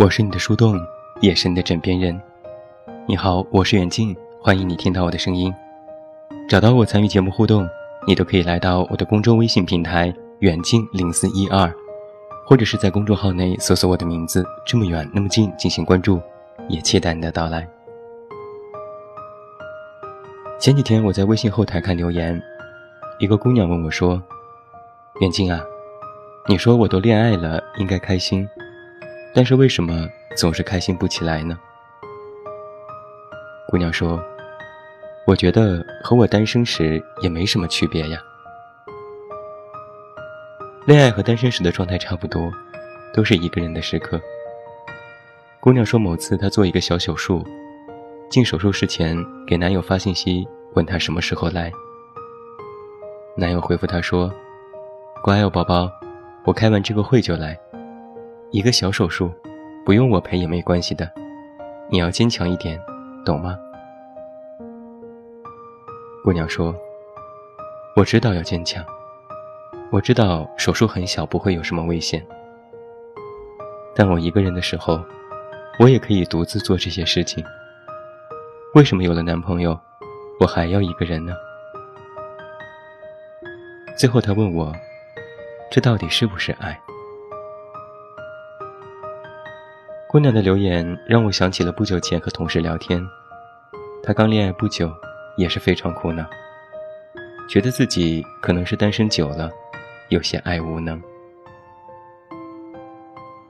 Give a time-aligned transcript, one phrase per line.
[0.00, 0.80] 我是你的树洞，
[1.20, 2.18] 也是你的枕边人。
[3.06, 5.52] 你好，我是远近，欢迎你听到我的声音。
[6.48, 7.68] 找到我参与节目互动，
[8.06, 11.70] 你都可以来到我的公众微信平台远近零四一二，
[12.46, 16.18] 或者是在公众号内搜索我的名字这么远那么近进行关注，
[16.66, 17.68] 也期待你的到来。
[20.58, 22.42] 前几天我在微信后台看留言，
[23.18, 24.22] 一个姑娘问我说
[25.20, 25.62] ：“远近啊，
[26.46, 28.48] 你说我都恋爱了，应该开心。”
[29.32, 31.58] 但是为什么总是开心不起来呢？
[33.68, 34.20] 姑娘说
[35.24, 38.20] ：“我觉得和我单身时也没什么区别呀。
[40.86, 42.52] 恋爱和单身时的状态差不多，
[43.14, 44.20] 都是一个人的时刻。”
[45.60, 47.46] 姑娘说，某次她做一个小手术，
[48.28, 50.44] 进手术室前给男友发信息
[50.74, 51.70] 问他什么时候来。
[53.36, 54.32] 男友回复她说
[55.22, 55.88] ：“乖哦，宝宝，
[56.44, 57.56] 我开完这个会就来。”
[58.52, 59.30] 一个小手术，
[59.84, 61.08] 不用我陪也没关系的，
[61.88, 62.80] 你要坚强一点，
[63.24, 63.56] 懂吗？
[66.24, 66.74] 姑娘说
[67.94, 68.84] ：“我知道要坚强，
[69.92, 72.26] 我知道手术很小，不会有什么危险。
[73.94, 75.00] 但我一个人的时候，
[75.78, 77.44] 我也可以独自做这些事情。
[78.74, 79.78] 为什么有了男朋友，
[80.40, 81.32] 我还要一个人呢？”
[83.96, 84.74] 最后，他问我
[85.70, 86.76] ：“这到底是不是爱？”
[90.10, 93.00] 姑娘的留言让我想起了不久前和同事聊天，
[94.02, 94.92] 她刚恋爱不久，
[95.36, 96.26] 也是非常苦恼，
[97.48, 99.48] 觉得自己可能是单身久了，
[100.08, 101.00] 有些爱无能。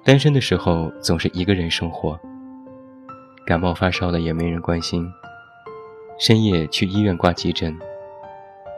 [0.05, 2.21] 单身的时候总是一个人生活，
[3.47, 5.11] 感冒发烧了也没人关心，
[6.19, 7.75] 深夜去医院挂急诊，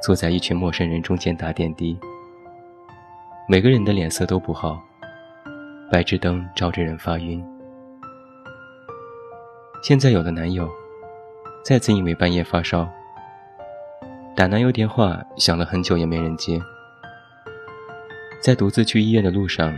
[0.01, 1.99] 坐在一群陌生人中间打点滴，
[3.49, 4.81] 每个人的脸色都不好，
[5.91, 7.45] 白炽灯照着人发晕。
[9.83, 10.71] 现在有了男友，
[11.65, 12.89] 再次因为半夜发烧，
[14.37, 16.63] 打男友电话响了很久也没人接。
[18.41, 19.77] 在独自去医院的路上，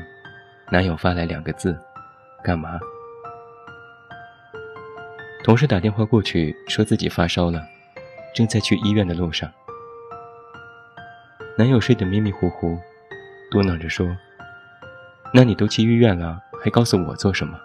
[0.70, 1.74] 男友发来两个字
[2.44, 2.78] ：“干嘛？”
[5.42, 7.62] 同事打电话过去，说自己发烧了，
[8.34, 9.50] 正在去医院的路上。
[11.56, 12.78] 男友睡得迷迷糊糊，
[13.50, 14.06] 嘟囔着说
[15.32, 17.58] ：“那你都去医院了，还告诉我做什么？”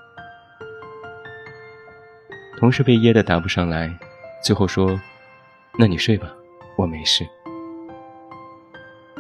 [2.60, 3.90] 同事被噎得答不上来，
[4.44, 5.00] 最后说
[5.80, 6.30] ：“那你睡吧，
[6.76, 7.26] 我没事。”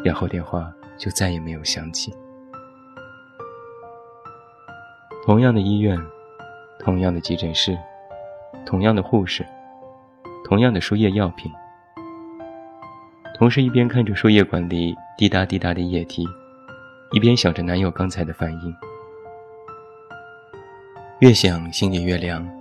[0.03, 2.13] 然后电话就再也没有响起。
[5.25, 5.97] 同样的医院，
[6.79, 7.77] 同样的急诊室，
[8.65, 9.45] 同样的护士，
[10.43, 11.49] 同样的输液药品。
[13.35, 16.27] 同事一边看着输液管里滴答滴答的液体，
[17.13, 18.75] 一边想着男友刚才的反应。
[21.19, 22.58] 越想心里越凉。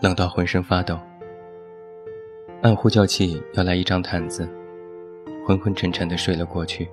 [0.00, 0.98] 冷到浑身发抖，
[2.62, 4.48] 按呼叫器要来一张毯子，
[5.46, 6.88] 昏昏沉沉的睡了过去。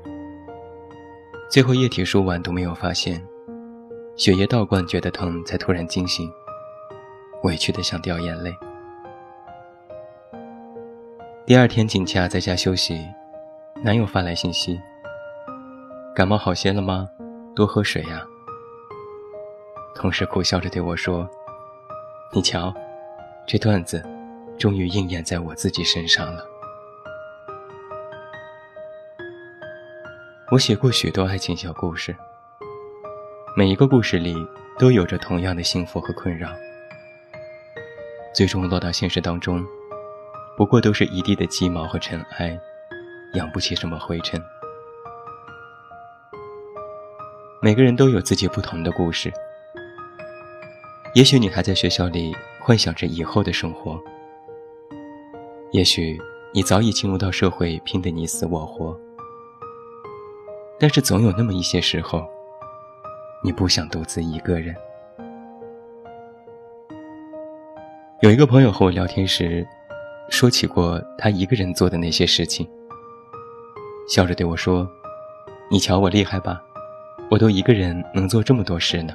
[1.50, 3.26] 最后液体输完都没有发现，
[4.18, 6.30] 血液倒灌觉得疼，才突然惊醒，
[7.44, 8.54] 委屈的想掉眼泪。
[11.46, 13.00] 第二天请假在家休息，
[13.86, 14.78] 男友发来信息
[16.14, 17.08] ：“感冒好些了吗？
[17.56, 18.22] 多喝水呀。”
[19.96, 21.26] 同事苦笑着对我说
[22.36, 22.74] ：“你瞧。”
[23.48, 24.04] 这段子，
[24.60, 26.46] 终于应验在我自己身上了。
[30.52, 32.14] 我写过许多爱情小故事，
[33.56, 34.36] 每一个故事里
[34.78, 36.50] 都有着同样的幸福和困扰，
[38.36, 39.66] 最终落到现实当中，
[40.58, 42.60] 不过都是一地的鸡毛和尘埃，
[43.36, 44.44] 养不起什么灰尘。
[47.62, 49.32] 每个人都有自己不同的故事，
[51.16, 52.36] 也许你还在学校里。
[52.68, 53.98] 幻想着以后的生活，
[55.72, 56.20] 也许
[56.54, 58.94] 你早已进入到社会，拼得你死我活。
[60.78, 62.28] 但是总有那么一些时候，
[63.42, 64.76] 你不想独自一个人。
[68.20, 69.66] 有一个朋友和我聊天时，
[70.28, 72.68] 说起过他一个人做的那些事情，
[74.10, 74.86] 笑着对我说
[75.72, 76.62] ：“你瞧我厉害吧，
[77.32, 79.14] 我都一个人能做这么多事呢。”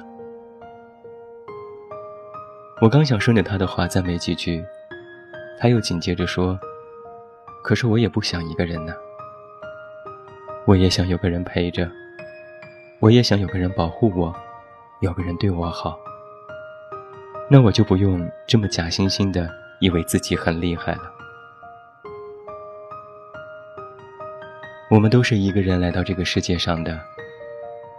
[2.83, 4.61] 我刚想顺着他的话赞美几句，
[5.57, 6.59] 他又紧接着说
[7.63, 8.93] ：“可是我也不想一个人呢，
[10.65, 11.89] 我也想有个人陪着，
[12.99, 14.35] 我也想有个人保护我，
[14.99, 15.97] 有个人对我好。
[17.49, 21.09] 那我就不用这么假惺惺的以为自己很厉害了。
[24.89, 26.99] 我们都是一个人来到这个世界上的，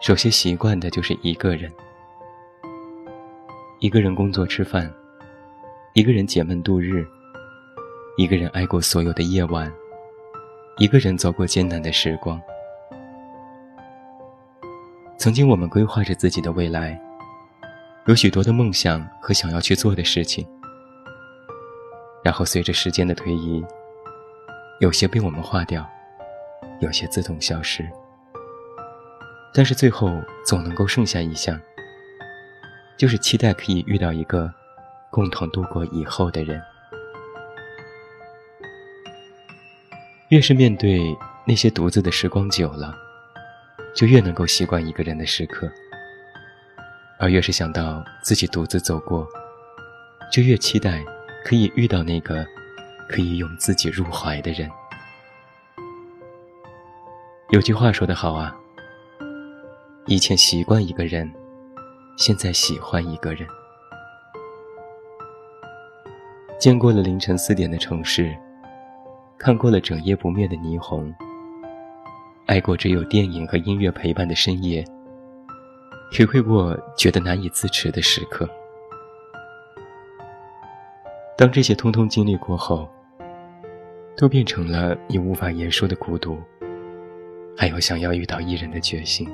[0.02, 1.72] 首先习惯的就是一个人。”
[3.84, 4.90] 一个人工作吃饭，
[5.92, 7.06] 一个人解闷度日，
[8.16, 9.70] 一个人挨过所有的夜晚，
[10.78, 12.40] 一个人走过艰难的时光。
[15.18, 16.98] 曾经，我们规划着自己的未来，
[18.06, 20.48] 有许多的梦想和想要去做的事情。
[22.24, 23.62] 然后，随着时间的推移，
[24.80, 25.86] 有些被我们划掉，
[26.80, 27.86] 有些自动消失。
[29.52, 30.10] 但是最后，
[30.46, 31.60] 总能够剩下一项，
[32.96, 34.52] 就是期待可以遇到一个
[35.10, 36.60] 共同度过以后的人。
[40.30, 42.94] 越是面对那些独自的时光久了。
[43.94, 45.70] 就越能够习惯一个人的时刻，
[47.16, 49.24] 而越是想到自己独自走过，
[50.32, 51.00] 就越期待
[51.44, 52.44] 可以遇到那个
[53.08, 54.68] 可以用自己入怀的人。
[57.50, 58.52] 有句话说得好啊，
[60.06, 61.32] 以前习惯一个人，
[62.16, 63.46] 现在喜欢一个人。
[66.58, 68.34] 见过了凌晨四点的城市，
[69.36, 71.12] 看过了整夜不灭的霓虹。
[72.46, 74.84] 爱过只有电影和音乐陪伴的深夜，
[76.12, 78.48] 体会过觉得难以自持的时刻。
[81.36, 82.88] 当这些通通经历过后，
[84.16, 86.38] 都变成了你无法言说的孤独，
[87.56, 89.28] 还有想要遇到一人的决心。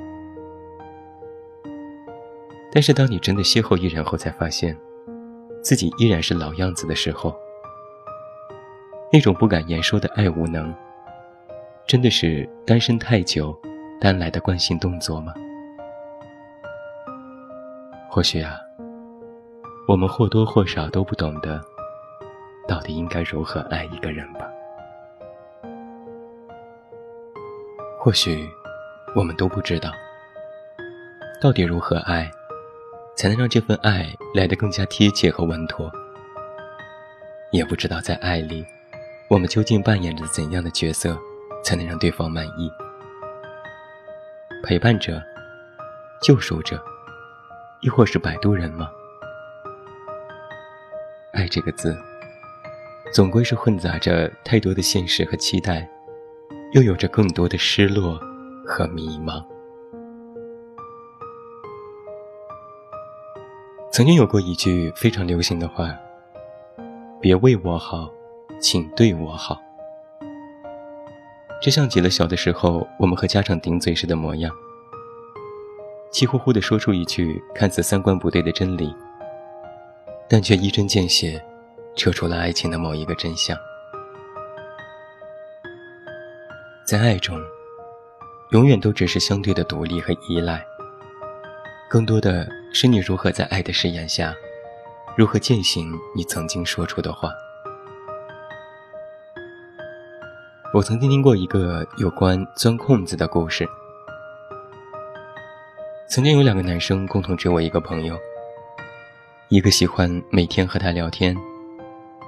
[2.73, 4.77] 但是当你真的邂逅一人后，才发现，
[5.61, 7.35] 自己依然是老样子的时候，
[9.11, 10.73] 那种不敢言说的爱无能。
[11.85, 13.53] 真的是单身太久，
[13.99, 15.33] 单来的惯性动作吗？
[18.09, 18.57] 或许啊，
[19.87, 21.59] 我们或多或少都不懂得，
[22.67, 24.49] 到底应该如何爱一个人吧。
[27.99, 28.47] 或许，
[29.13, 29.91] 我们都不知道，
[31.41, 32.31] 到底如何爱，
[33.15, 35.91] 才能让这份爱来得更加贴切和稳妥。
[37.51, 38.65] 也不知道在爱里，
[39.29, 41.17] 我们究竟扮演着怎样的角色。
[41.63, 42.71] 才能让对方满意。
[44.63, 45.21] 陪伴者、
[46.21, 46.83] 救赎者，
[47.81, 48.89] 亦或是摆渡人吗？
[51.33, 51.95] 爱这个字，
[53.13, 55.87] 总归是混杂着太多的现实和期待，
[56.73, 58.19] 又有着更多的失落
[58.65, 59.45] 和迷茫。
[63.91, 65.93] 曾经有过一句非常流行的话
[67.19, 68.09] ：“别为我好，
[68.61, 69.61] 请对我好。”
[71.61, 74.49] 这像极了小的时候我们和家长顶嘴时的模样，
[76.09, 78.95] 气呼呼地说出一句看似三观不对的真理，
[80.29, 81.43] 但却一针见血，
[81.97, 83.57] 扯出了爱情的某一个真相。
[86.85, 87.37] 在爱中，
[88.51, 90.65] 永远都只是相对的独立和依赖，
[91.89, 94.33] 更多的是你如何在爱的誓言下，
[95.17, 97.29] 如何践行你曾经说出的话。
[100.73, 103.67] 我曾经听过一个有关钻空子的故事。
[106.07, 108.17] 曾经有两个男生共同追我一个朋友，
[109.49, 111.35] 一个喜欢每天和他聊天，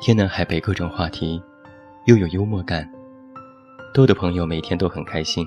[0.01, 1.41] 天南海北各种话题，
[2.05, 2.87] 又有幽默感，
[3.93, 5.45] 逗的朋友每天都很开心；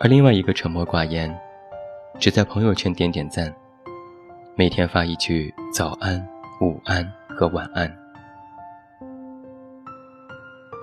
[0.00, 1.32] 而另外一个沉默寡言，
[2.20, 3.52] 只在朋友圈点点赞，
[4.54, 6.24] 每天发一句早安、
[6.60, 7.92] 午安和晚安。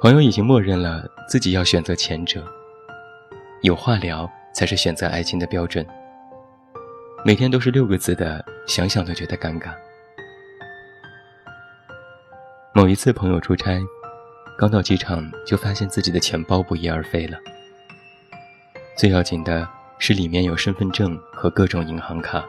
[0.01, 2.43] 朋友已经默认了自己要选择前者，
[3.61, 5.85] 有话聊才是选择爱情的标准。
[7.23, 9.73] 每天都是六个字的，想想都觉得尴尬。
[12.73, 13.81] 某一次朋友出差，
[14.57, 17.37] 刚到机场就发现自己的钱包不翼而飞了。
[18.97, 19.67] 最要紧的
[20.01, 22.43] 是里面有身份证和各种银行卡。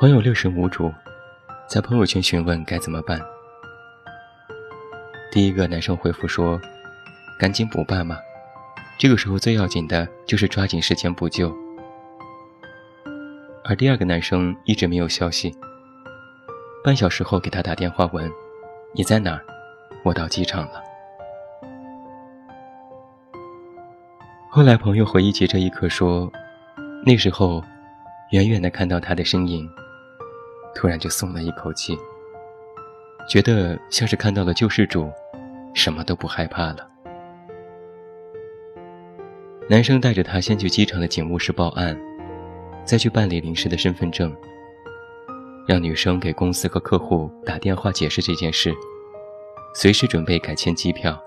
[0.00, 0.92] 朋友六神无主，
[1.68, 3.20] 在朋友圈询问该怎么办。
[5.30, 6.58] 第一个男生回复说
[7.38, 8.16] ：“赶紧补办嘛，
[8.98, 11.54] 这个时候最要紧的就是抓紧时间补救。”
[13.64, 15.54] 而第二个男生一直没有消息。
[16.82, 18.30] 半小时后给他打电话问
[18.92, 19.44] ：“你在哪儿？
[20.04, 20.82] 我到机场了。”
[24.54, 26.30] 后来朋友回忆起这一刻说
[27.04, 27.60] ：“那时候，
[28.30, 29.68] 远远的看到他的身影，
[30.76, 31.98] 突然就松了一口气，
[33.28, 35.10] 觉得像是看到了救世主。”
[35.74, 36.88] 什么都不害怕了。
[39.68, 42.00] 男生带着她先去机场的警务室报案，
[42.84, 44.32] 再去办理临时的身份证，
[45.66, 48.72] 让女生给公司和客户打电话解释这件事，
[49.74, 51.20] 随时准备改签机票。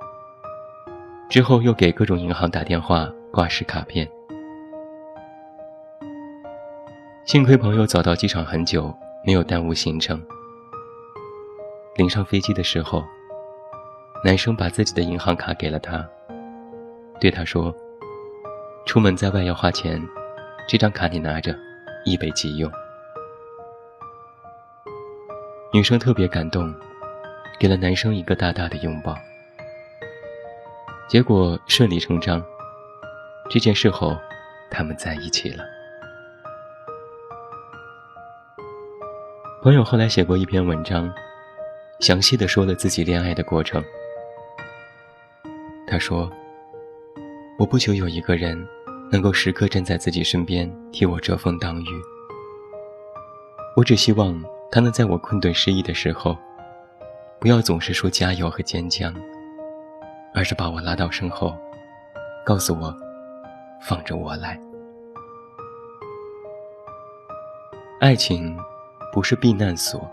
[1.29, 4.09] 之后又给各种银行打电话挂失卡片。
[7.25, 10.23] 幸亏朋友早到机场很久，没有耽误行程。
[11.97, 13.03] 临上飞机的时候，
[14.23, 16.07] 男生把自己的银行卡给了他，
[17.19, 17.75] 对他说
[18.87, 20.01] ：“出门在外要花钱，
[20.65, 21.53] 这张卡你拿着，
[22.05, 22.71] 以备急用。”
[25.73, 26.73] 女生特别感动，
[27.59, 29.13] 给了男生一个大大的拥抱。
[31.07, 32.43] 结果顺理成章，
[33.49, 34.17] 这件事后，
[34.69, 35.63] 他们在一起了。
[39.63, 41.09] 朋友后来写过一篇文章。
[41.99, 43.83] 详细的说了自己恋爱的过程。
[45.87, 46.31] 他说
[47.57, 48.55] ：“我不求有一个人
[49.11, 51.87] 能够时刻站在自己身边替我遮风挡雨，
[53.75, 54.39] 我只希望
[54.71, 56.37] 他能在我困顿失意的时候，
[57.39, 59.11] 不要总是说加油和坚强，
[60.37, 61.57] 而是把我拉到身后，
[62.45, 62.95] 告诉我，
[63.81, 64.59] 放着我来。
[67.99, 68.55] 爱情
[69.11, 70.07] 不是避难所。”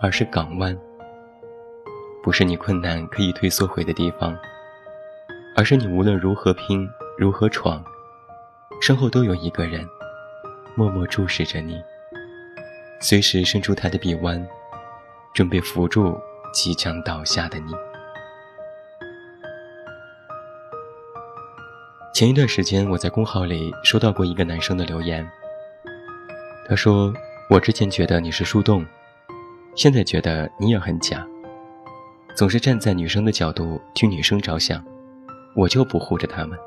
[0.00, 0.78] 而是港湾，
[2.22, 4.36] 不是你困难可以退缩回的地方，
[5.56, 7.82] 而是你无论如何拼、如何闯，
[8.78, 9.88] 身后都有一个人，
[10.74, 11.82] 默默注视着你，
[13.00, 14.46] 随时伸出他的臂弯，
[15.32, 16.14] 准备扶住
[16.52, 17.72] 即将倒下的你。
[22.16, 25.30] 前一段时间，我在公号里收到过一个男生的留言，
[26.66, 27.12] 他说
[27.50, 28.82] ：“我之前觉得你是树洞。”
[29.76, 31.26] 现在觉得你也很假，
[32.34, 34.82] 总是站在女生的角度替女生着想，
[35.54, 36.58] 我就不护着她们。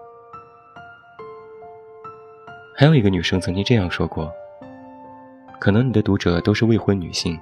[2.75, 4.31] 还有一个女生曾经这样说过
[5.59, 7.35] ：“可能你的读者都是未婚女性，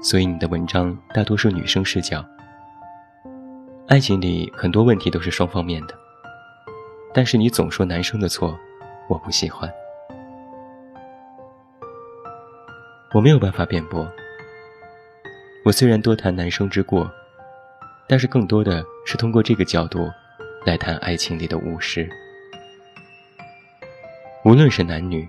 [0.00, 2.24] 所以你的文章大多是女生视角。
[3.88, 5.94] 爱情里很多问题都是双方面的，
[7.16, 8.54] 但是你总说男生的错，
[9.08, 9.72] 我不喜欢。
[13.14, 14.06] 我没有办法辩驳。”
[15.64, 17.10] 我虽然多谈男生之过，
[18.06, 20.12] 但是更多的是通过这个角度
[20.66, 22.06] 来谈爱情里的务实。
[24.44, 25.26] 无论是男女，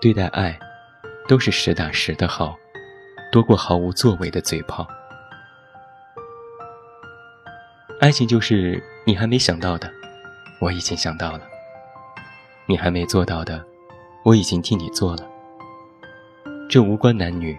[0.00, 0.56] 对待爱
[1.26, 2.56] 都是实打实的好，
[3.32, 4.86] 多过毫无作为的嘴炮。
[8.00, 9.92] 爱情就是你还没想到的，
[10.64, 11.40] 我已经想到了；
[12.64, 13.62] 你还没做到的，
[14.24, 15.28] 我已经替你做了。
[16.70, 17.54] 这无关男女，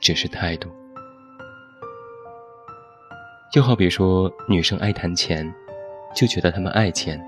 [0.00, 0.68] 只是态度。
[3.52, 5.54] 就好比说，女生爱谈钱，
[6.16, 7.24] 就觉得他们爱钱。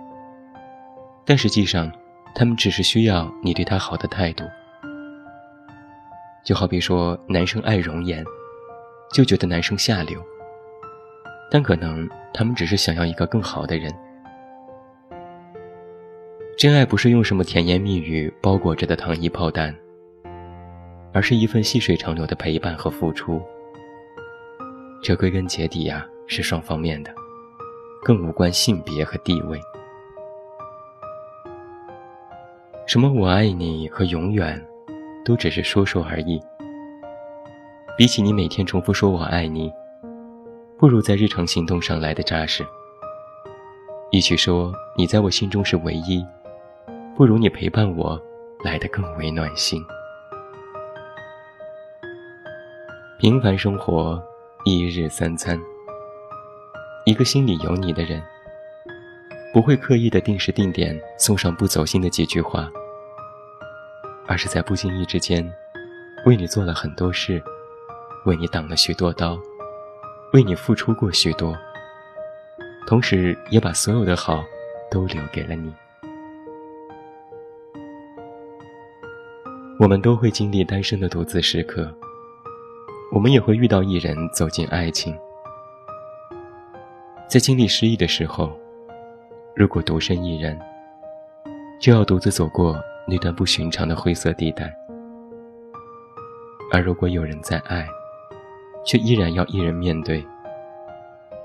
[1.25, 1.89] 但实际上，
[2.35, 4.43] 他们只是需要你对他好的态度。
[6.43, 8.25] 就好比说，男生爱容颜，
[9.13, 10.21] 就觉得男生下流。
[11.53, 13.95] 但可能他们只是想要一个更好的人。
[16.61, 19.75] 真爱不是用什么甜言蜜语包裹着的糖衣炮弹，
[21.11, 23.41] 而是一份细水长流的陪伴和付出。
[25.03, 27.11] 这归根结底呀，是双方面的，
[28.05, 29.59] 更无关性别和地位。
[32.87, 34.63] 什么“我爱你”和“永远”，
[35.25, 36.39] 都只是说说而已。
[37.97, 39.73] 比起你每天重复说我爱你，
[40.77, 42.63] 不如在日常行动上来的扎实。
[44.13, 46.23] 与其说你在我心中是唯一，
[47.21, 48.19] 不如你陪伴我
[48.65, 49.85] 来的更为暖心。
[53.19, 54.19] 平凡生活。
[54.65, 55.61] 一日三餐，
[57.05, 58.23] 一个心里有你的人，
[59.53, 62.71] 不会刻意的定时定点送上不走心的几句话，
[64.27, 65.47] 而是在不经意之间，
[66.25, 67.43] 为你做了很多事，
[68.25, 69.39] 为你挡了许多刀，
[70.33, 71.55] 为你付出过许多，
[72.87, 74.43] 同时也把所有的好
[74.91, 75.71] 都留给了你。
[79.81, 81.91] 我们都会经历单身的独自时刻。
[83.11, 85.17] 我们也会遇到一人走进爱情，
[87.27, 88.53] 在经历失意的时候，
[89.57, 90.61] 如果独身一人，
[91.81, 94.67] 就要独自走过那段不寻常的灰色地带；
[96.71, 97.89] 而如果有人在爱，
[98.85, 100.23] 却依然要一人面对，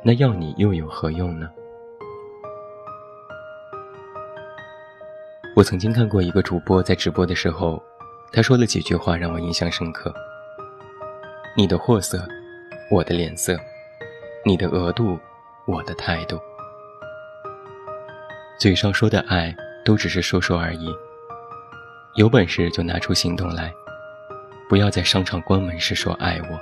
[0.04, 1.50] 那要你又有何用呢？
[5.56, 7.82] 我曾经看过一个主播在直播的时候，
[8.32, 10.14] 他说了几句话让我印象深刻。
[11.56, 12.28] 你的货色，
[12.92, 13.56] 我的脸色；
[14.46, 15.18] 你的额度，
[15.66, 16.40] 我的态度。
[18.60, 20.94] 嘴上说的爱，都只是说说而已。
[22.16, 23.74] 有本事就拿出行动来，
[24.70, 26.60] 不要在商场关门时说爱我。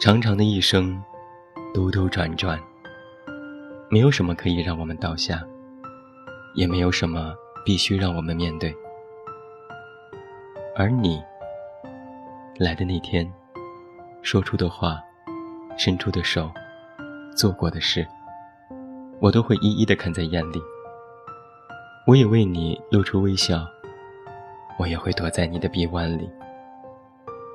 [0.00, 1.02] 长长的一生，
[1.74, 2.60] 兜兜转转，
[3.88, 5.42] 没有什么可以让我们倒下，
[6.54, 7.34] 也没有什么
[7.66, 8.72] 必须让我们面对。
[10.76, 11.20] 而你
[12.60, 13.28] 来的那天，
[14.22, 15.02] 说出的话，
[15.76, 16.48] 伸出的手，
[17.36, 18.06] 做过的事，
[19.20, 20.62] 我都会一一的看在眼里。
[22.06, 23.66] 我也为你露出微笑，
[24.78, 26.30] 我也会躲在你的臂弯里。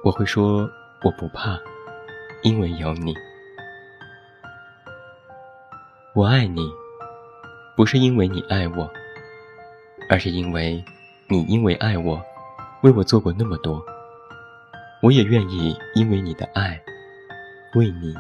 [0.03, 0.70] 我会说
[1.06, 1.58] 我不怕，
[2.44, 3.15] 因为有你。
[6.13, 6.70] 我爱你，
[7.77, 8.91] 不是因为你爱我，
[10.12, 10.84] 而是因为
[11.30, 12.22] 你因为爱我，
[12.84, 13.82] 为我做过那么多。
[15.01, 16.77] 我也愿意因为你的爱，
[17.75, 18.13] 为你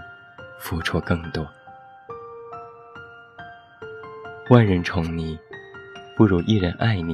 [0.57, 1.45] 付出更多。
[4.49, 5.37] 万人宠你，
[6.15, 7.13] 不如一人爱你；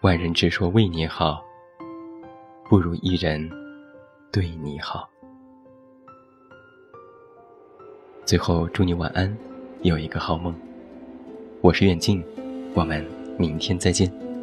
[0.00, 1.44] 万人只说为你好，
[2.70, 3.50] 不如一人
[4.32, 5.06] 对你好。
[8.24, 9.36] 最后，祝你晚安，
[9.82, 10.58] 有一个好梦。
[11.60, 12.24] 我是远近，
[12.74, 13.04] 我们
[13.38, 14.33] 明天再见。